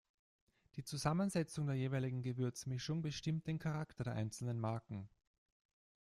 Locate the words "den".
3.45-3.59